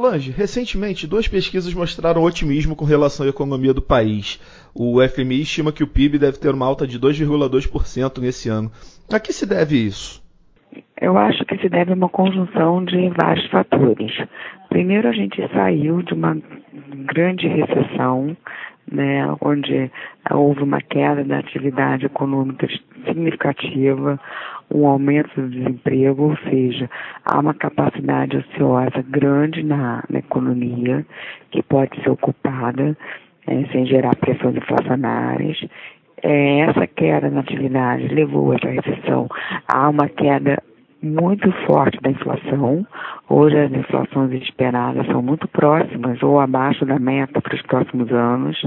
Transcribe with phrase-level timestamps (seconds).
[0.00, 4.40] Solange, recentemente duas pesquisas mostraram otimismo com relação à economia do país.
[4.74, 8.72] O FMI estima que o PIB deve ter uma alta de 2,2% nesse ano.
[9.12, 10.22] A que se deve isso?
[10.98, 14.10] Eu acho que se deve a uma conjunção de vários fatores.
[14.70, 16.34] Primeiro, a gente saiu de uma
[17.12, 18.34] grande recessão,
[18.90, 19.90] né, onde
[20.30, 22.66] houve uma queda da atividade econômica
[23.06, 24.18] significativa,
[24.72, 26.88] um aumento do desemprego, ou seja,
[27.24, 31.04] há uma capacidade ociosa grande na, na economia
[31.50, 32.96] que pode ser ocupada
[33.46, 35.58] é, sem gerar pressões inflacionárias.
[36.22, 39.26] É, essa queda na atividade levou essa recessão
[39.66, 40.62] a uma queda
[41.02, 42.86] muito forte da inflação.
[43.28, 48.60] Hoje as inflações esperadas são muito próximas ou abaixo da meta para os próximos anos.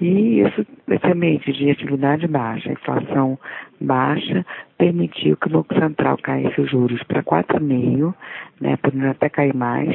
[0.00, 0.66] E isso,
[1.06, 3.38] semente de atividade baixa, inflação
[3.80, 4.44] baixa,
[4.78, 8.14] permitiu que o Banco Central caísse os juros para 4,5,
[8.60, 9.90] né, podendo até cair mais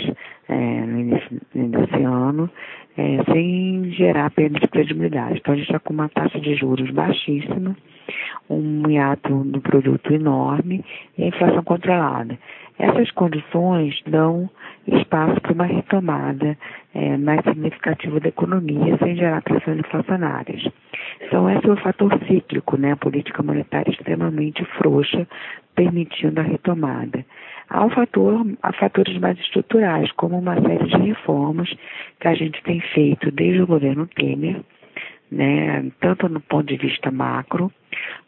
[0.47, 2.49] é, no início desse ano,
[2.95, 5.39] é, sem gerar perda de credibilidade.
[5.39, 7.75] Então a gente está com uma taxa de juros baixíssima,
[8.49, 10.85] um hiato do produto enorme
[11.17, 12.37] e a inflação controlada.
[12.79, 14.49] Essas condições dão
[14.87, 16.57] espaço para uma retomada
[16.95, 20.63] é, mais significativa da economia sem gerar pressões inflacionárias.
[21.21, 22.93] Então, esse é o fator cíclico, né?
[22.93, 25.27] A política monetária extremamente frouxa,
[25.75, 27.25] permitindo a retomada.
[27.69, 31.69] Há, um fator, há fatores mais estruturais, como uma série de reformas
[32.19, 34.61] que a gente tem feito desde o governo Temer,
[35.31, 37.71] né, tanto no ponto de vista macro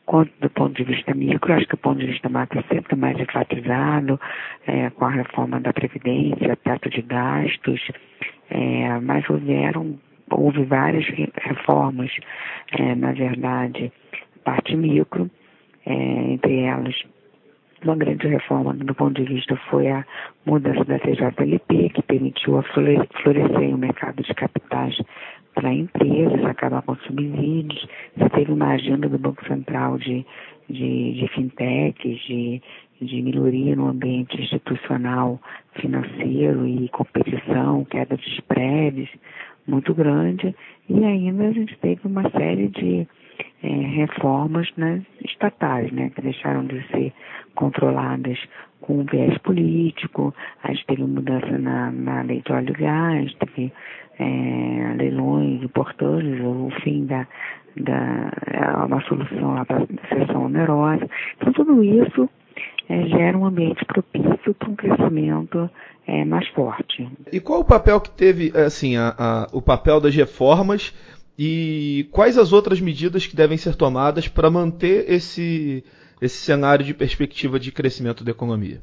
[0.06, 1.54] quanto do ponto de vista micro.
[1.54, 4.20] Acho que o ponto de vista macro é sempre mais enfatizado
[4.66, 7.82] é, com a reforma da Previdência, teto de gastos,
[8.50, 10.00] é, mas houveram,
[10.32, 11.06] houve várias
[11.36, 12.12] reformas,
[12.78, 13.92] é, na verdade,
[14.44, 15.30] parte micro,
[15.86, 16.96] é, entre elas
[17.84, 20.06] uma grande reforma do ponto de vista foi a
[20.46, 24.98] mudança da TJLP, que permitiu florescer o mercado de capitais
[25.60, 27.86] para empresas, acabar com subsídios.
[28.16, 30.26] Você teve uma agenda do Banco Central de,
[30.70, 32.62] de, de fintechs, de,
[33.02, 35.38] de melhoria no ambiente institucional,
[35.74, 39.10] financeiro e competição, queda de spreads
[39.68, 40.56] muito grande.
[40.88, 43.06] E ainda a gente teve uma série de
[43.62, 47.12] é, reformas nas estatais, né, que deixaram de ser
[47.54, 48.40] controladas
[48.80, 50.34] com viés político,
[50.64, 53.72] a gente teve mudança na, na lei de óleo e gás, teve
[54.20, 57.28] é, leilões importantes, o fim da,
[57.78, 61.08] da é uma solução lá para a sessão onerosa.
[61.38, 62.30] Então tudo isso
[62.88, 65.70] é, gera um ambiente propício para um crescimento
[66.08, 67.08] é, mais forte.
[67.32, 70.94] E qual o papel que teve, assim, a, a, o papel das reformas
[71.38, 75.84] e quais as outras medidas que devem ser tomadas para manter esse,
[76.22, 78.82] esse cenário de perspectiva de crescimento da economia?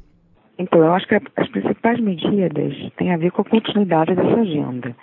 [0.57, 4.95] Então, eu acho que as principais medidas têm a ver com a continuidade dessa agenda.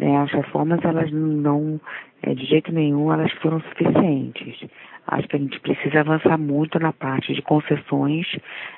[0.00, 0.16] Né?
[0.16, 1.78] As reformas, elas não,
[2.22, 4.66] é, de jeito nenhum, elas foram suficientes.
[5.06, 8.26] Acho que a gente precisa avançar muito na parte de concessões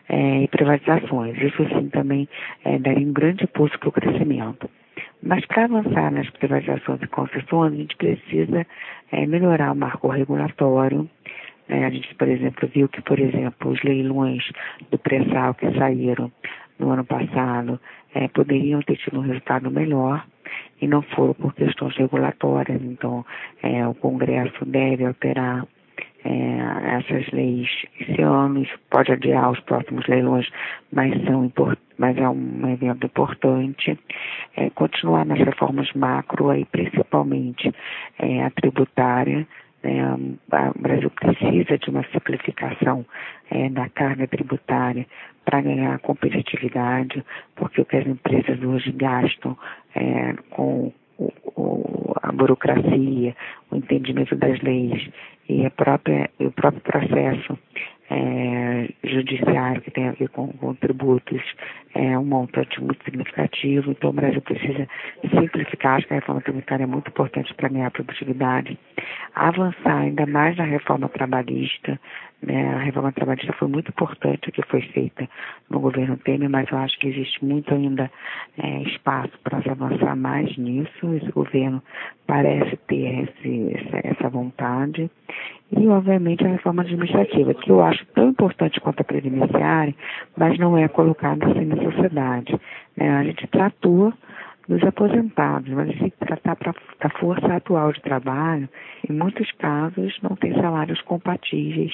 [0.09, 1.41] é, e privatizações.
[1.41, 2.29] Isso, sim, também
[2.65, 4.69] é, daria um grande impulso para o crescimento.
[5.23, 8.67] Mas para avançar nas privatizações e concessões, a gente precisa
[9.13, 11.09] é, melhorar o marco regulatório.
[11.69, 14.43] É, a gente, por exemplo, viu que, por exemplo, os leilões
[14.91, 16.33] do pré-sal que saíram
[16.81, 17.79] no ano passado
[18.13, 20.25] é, poderiam ter tido um resultado melhor
[20.83, 22.83] e não foram por questões regulatórias.
[22.83, 23.25] Então,
[23.63, 25.65] é, o Congresso deve alterar
[26.25, 27.69] é, essas leis
[28.01, 30.49] esse ano, isso pode adiar os próximos leilões,
[30.93, 31.51] mas, são
[31.99, 33.99] mas é um evento importante.
[34.57, 37.73] É, continuar nas reformas macro, aí, principalmente
[38.19, 39.47] é, a tributária.
[39.85, 43.05] É, o Brasil precisa de uma simplificação
[43.51, 45.07] é, da carga tributária
[45.45, 47.25] para ganhar competitividade,
[47.57, 49.59] porque o que as empresas hoje gastam
[49.95, 50.93] é, com
[52.23, 53.37] a burocracia,
[53.71, 55.09] o entendimento das leis
[55.49, 57.59] e própria, o próprio processo
[58.15, 61.43] é, judiciário que tem a ver com, com tributos
[61.95, 63.91] é um montante muito significativo.
[63.91, 64.89] Então, o Brasil precisa
[65.23, 65.97] simplificar.
[65.97, 68.79] Acho que a reforma tributária é muito importante para ganhar produtividade.
[69.35, 71.99] Avançar ainda mais na reforma trabalhista.
[72.43, 72.75] Né?
[72.75, 75.29] A reforma trabalhista foi muito importante que foi feita
[75.71, 78.11] no governo Temer, mas eu acho que existe muito ainda
[78.59, 81.15] é, espaço para se avançar mais nisso.
[81.15, 81.81] Esse governo
[82.27, 85.09] parece ter esse, essa, essa vontade.
[85.71, 89.95] E, obviamente, a reforma administrativa, que eu acho tão importante quanto a previdenciária,
[90.37, 92.61] mas não é colocada assim na sociedade.
[92.97, 93.09] Né?
[93.09, 94.13] A gente tratou
[94.69, 98.69] dos aposentados, mas se tratar para a força atual de trabalho,
[99.09, 101.93] em muitos casos não tem salários compatíveis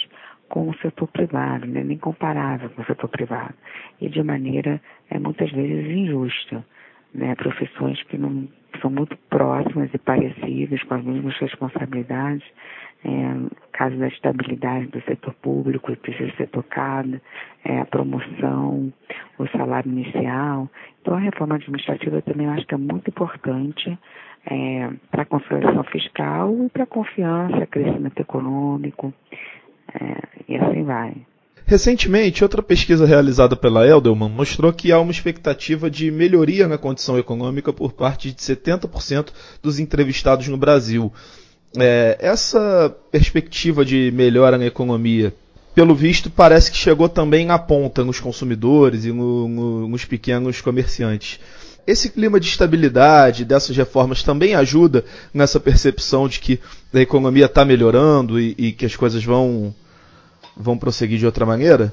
[0.49, 1.83] com o setor privado, né?
[1.85, 3.55] nem comparável com o setor privado,
[4.01, 4.81] e de maneira
[5.11, 6.65] é, muitas vezes injusta.
[7.15, 8.47] né, profissões que não
[8.81, 12.47] são muito próximas e parecidas, com as mesmas responsabilidades.
[13.05, 13.09] É,
[13.73, 17.23] caso da estabilidade do setor público, precisa ser tocada,
[17.65, 18.93] é, a promoção,
[19.39, 20.69] o salário inicial.
[21.01, 23.97] Então, a reforma administrativa também acho que é muito importante
[24.47, 29.15] é, para a consolidação fiscal e para a confiança, crescimento econômico,
[29.95, 31.15] é, e assim vai.
[31.69, 37.19] Recentemente, outra pesquisa realizada pela Eldelman mostrou que há uma expectativa de melhoria na condição
[37.19, 39.29] econômica por parte de 70%
[39.63, 41.13] dos entrevistados no Brasil.
[41.77, 45.35] É, essa perspectiva de melhora na economia,
[45.75, 50.63] pelo visto, parece que chegou também na ponta nos consumidores e no, no, nos pequenos
[50.63, 51.39] comerciantes.
[51.89, 56.61] Esse clima de estabilidade dessas reformas também ajuda nessa percepção de que
[56.93, 59.75] a economia está melhorando e, e que as coisas vão
[60.55, 61.91] vão prosseguir de outra maneira?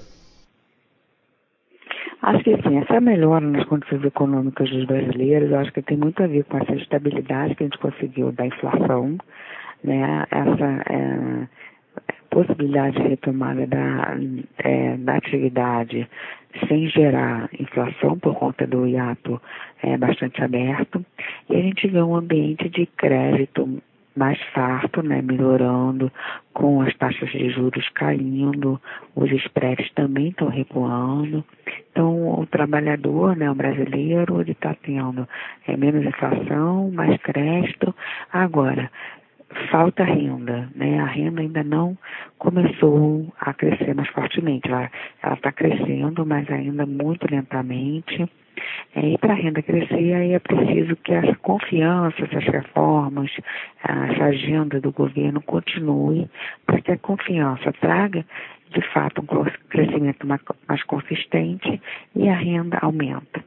[2.21, 6.27] Acho que sim, essa melhora nas condições econômicas dos brasileiros, acho que tem muito a
[6.27, 9.15] ver com essa estabilidade que a gente conseguiu da inflação,
[9.81, 10.25] né?
[10.29, 11.47] Essa é,
[12.35, 14.17] possibilidade de retomada da,
[14.57, 16.05] é, da atividade
[16.67, 19.41] sem gerar inflação por conta do hiato
[19.81, 21.05] é, bastante aberto,
[21.49, 23.81] e a gente vê um ambiente de crédito
[24.15, 26.11] mais farto, né, melhorando,
[26.53, 28.79] com as taxas de juros caindo,
[29.13, 31.43] os spreads também estão recuando.
[31.91, 35.27] Então, o trabalhador, né, o brasileiro, ele está tendo
[35.67, 37.93] é, menos inflação, mais crédito.
[38.31, 38.89] Agora,
[39.69, 40.99] falta renda, né?
[40.99, 41.97] A renda ainda não
[42.37, 44.67] começou a crescer mais fortemente.
[44.69, 44.89] Ela
[45.33, 48.29] está crescendo, mas ainda muito lentamente.
[48.95, 53.29] É, e para a renda crescer, aí é preciso que essa confiança, essas reformas,
[53.83, 56.29] essa agenda do governo continue,
[56.65, 58.25] para que a confiança traga,
[58.69, 61.81] de fato, um crescimento mais, consistente
[62.15, 63.43] e a renda aumenta.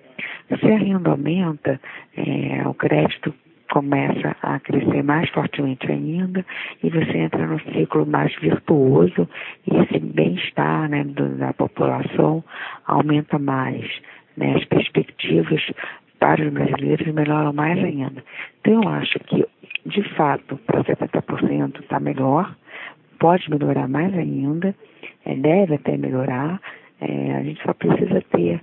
[0.49, 1.81] Se a renda aumenta,
[2.17, 3.35] é, o crédito
[3.71, 6.45] começa a crescer mais fortemente ainda
[6.83, 9.29] e você entra no ciclo mais virtuoso
[9.71, 12.43] e esse bem-estar né, da população
[12.87, 13.87] aumenta mais.
[14.37, 15.61] Né, as perspectivas
[16.19, 18.23] para os brasileiros melhoram mais ainda.
[18.61, 19.47] Então eu acho que,
[19.87, 22.55] de fato, para 70% está melhor,
[23.19, 24.75] pode melhorar mais ainda,
[25.25, 26.61] é, deve até melhorar,
[27.01, 28.61] é, a gente só precisa ter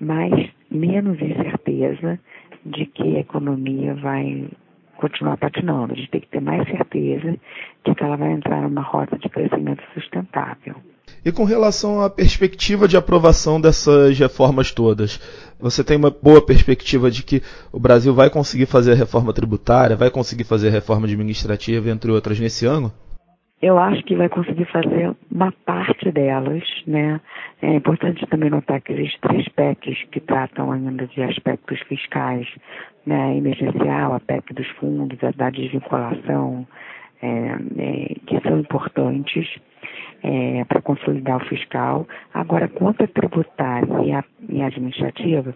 [0.00, 2.18] mais, menos incerteza
[2.64, 4.48] de que a economia vai
[4.96, 5.92] continuar patinando.
[5.92, 7.36] A gente tem que ter mais certeza
[7.84, 10.76] de que ela vai entrar numa rota de crescimento sustentável.
[11.24, 15.20] E com relação à perspectiva de aprovação dessas reformas todas,
[15.58, 17.42] você tem uma boa perspectiva de que
[17.72, 22.10] o Brasil vai conseguir fazer a reforma tributária, vai conseguir fazer a reforma administrativa, entre
[22.10, 22.92] outras, nesse ano?
[23.62, 27.20] Eu acho que vai conseguir fazer uma parte delas, né?
[27.60, 32.48] É importante também notar que existem três PECs que tratam ainda de aspectos fiscais,
[33.04, 33.36] né?
[33.36, 36.66] Emergencial, a PEC dos fundos, a da desvinculação,
[37.20, 39.46] é, é, que são importantes
[40.22, 42.08] é, para consolidar o fiscal.
[42.32, 45.54] Agora, quanto à tributária e, a, e administrativa,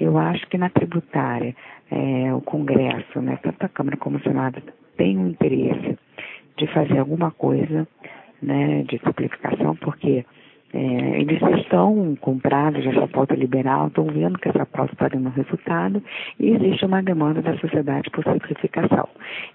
[0.00, 1.54] eu acho que na tributária
[1.88, 4.60] é, o Congresso, né, tanto a Câmara como o Senado,
[4.96, 5.96] tem um interesse
[6.56, 7.86] de fazer alguma coisa
[8.42, 10.24] né, de simplificação, porque
[10.72, 16.02] é, eles estão comprados essa pauta liberal, estão vendo que essa pauta está dando resultado
[16.38, 19.08] e existe uma demanda da sociedade por simplificação.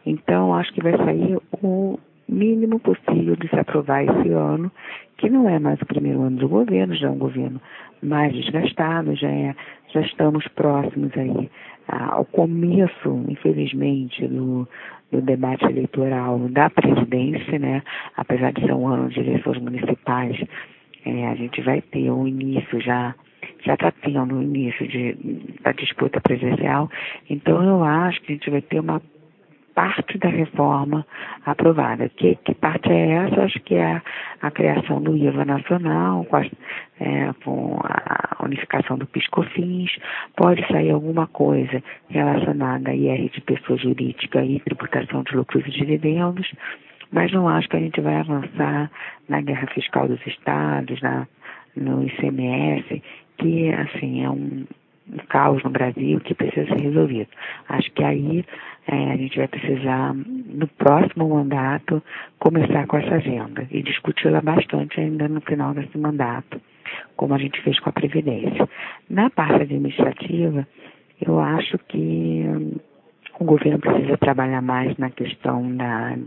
[0.06, 4.72] Então, acho que vai sair o mínimo possível de se aprovar esse ano,
[5.18, 7.60] que não é mais o primeiro ano do governo, já é um governo
[8.02, 9.56] mais desgastado, já, é,
[9.94, 11.50] já estamos próximos aí
[11.88, 14.68] ao começo, infelizmente, do,
[15.12, 17.82] do debate eleitoral da presidência, né?
[18.16, 20.40] Apesar de ser um ano de eleições municipais,
[21.06, 23.16] é, a gente vai ter um início já,
[23.66, 25.16] já está tendo o início de,
[25.64, 26.90] da disputa presidencial.
[27.30, 29.02] Então eu acho que a gente vai ter uma
[29.80, 31.06] parte da reforma
[31.46, 32.10] aprovada.
[32.10, 33.44] Que, que parte é essa?
[33.44, 34.02] Acho que é a,
[34.42, 36.46] a criação do IVA nacional, com a,
[37.00, 39.92] é, com a unificação do PiscoFins.
[40.36, 45.72] Pode sair alguma coisa relacionada a IR de pessoa jurídica e tributação de lucros e
[45.72, 46.54] dividendos,
[47.14, 48.92] mas não acho que a gente vai avançar
[49.30, 51.26] na guerra fiscal dos estados, na,
[51.78, 53.02] no ICMS,
[53.38, 54.66] que assim é um,
[55.10, 57.30] um caos no Brasil que precisa ser resolvido.
[57.70, 58.44] Acho que aí
[58.92, 62.02] é, a gente vai precisar, no próximo mandato,
[62.40, 66.60] começar com essa agenda e discuti-la bastante ainda no final desse mandato,
[67.16, 68.68] como a gente fez com a Previdência.
[69.08, 70.68] Na parte administrativa,
[71.22, 72.78] eu acho que hum,
[73.40, 76.18] o governo precisa trabalhar mais na questão da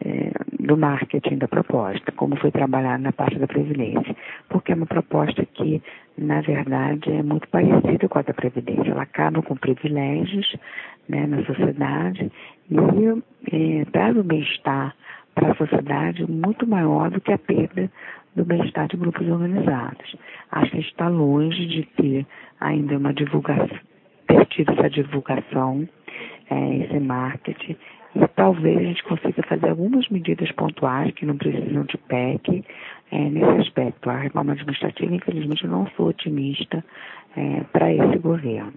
[0.00, 4.16] é, do marketing da proposta, como foi trabalhado na parte da Previdência.
[4.48, 5.82] porque é uma proposta que,
[6.16, 8.90] na verdade, é muito parecida com a da Previdência.
[8.90, 10.56] Ela acaba com privilégios
[11.08, 12.30] né, na sociedade
[12.70, 12.76] e
[13.50, 14.94] é, traz um bem-estar
[15.34, 17.90] para a sociedade muito maior do que a perda
[18.34, 20.16] do bem-estar de grupos organizados.
[20.50, 22.26] Acho que está longe de ter
[22.60, 23.78] ainda uma divulgação,
[24.26, 25.88] ter tido essa divulgação,
[26.50, 27.76] é, esse marketing,
[28.14, 32.62] e talvez a gente consiga fazer algumas medidas pontuais que não precisam de PEC
[33.10, 34.10] é, nesse aspecto.
[34.10, 36.84] A reforma administrativa, infelizmente, eu não sou otimista
[37.36, 38.74] é, para esse governo.